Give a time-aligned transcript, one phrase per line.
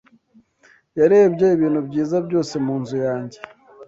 [0.99, 3.37] Yarebye ibintu byiza byose mu nzu yanjye.